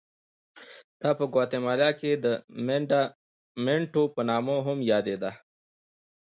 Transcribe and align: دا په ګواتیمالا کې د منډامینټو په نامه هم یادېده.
دا 1.01 1.09
په 1.19 1.25
ګواتیمالا 1.33 1.89
کې 1.99 2.11
د 2.23 2.25
منډامینټو 2.65 4.03
په 4.13 4.21
نامه 4.29 4.55
هم 4.65 4.79
یادېده. 4.91 5.31